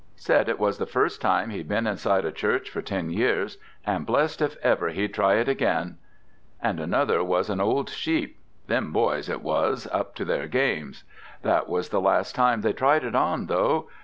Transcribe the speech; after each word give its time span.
said 0.15 0.49
it 0.49 0.57
was 0.57 0.79
the 0.79 0.87
first 0.87 1.21
time 1.21 1.51
he'd 1.51 1.67
been 1.67 1.85
inside 1.85 2.25
a 2.25 2.31
church 2.31 2.71
for 2.71 2.81
ten 2.81 3.11
years, 3.11 3.59
and 3.85 4.03
blest 4.07 4.41
if 4.41 4.57
ever 4.63 4.89
he'd 4.89 5.13
try 5.13 5.35
it 5.35 5.47
again. 5.47 5.99
The 6.63 6.89
other 6.91 7.23
was 7.23 7.51
an 7.51 7.61
old 7.61 7.87
sheep: 7.91 8.39
them 8.65 8.91
boys 8.91 9.29
it 9.29 9.43
was, 9.43 9.85
up 9.91 10.15
to 10.15 10.25
their 10.25 10.47
games. 10.47 11.03
That 11.43 11.69
was 11.69 11.89
the 11.89 12.01
last 12.01 12.33
time 12.33 12.61
they 12.61 12.73
tried 12.73 13.03
it 13.03 13.13
on, 13.13 13.45
though. 13.45 13.89